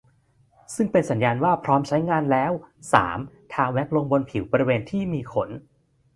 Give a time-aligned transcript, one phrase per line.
[0.75, 2.51] ซึ่งเป็นสัญญาณว่าพร้อมใช้งานแล้ว
[2.93, 3.19] สาม
[3.53, 5.49] ทาแว็กซ์ลงบนผิวบริเวณที่มีขน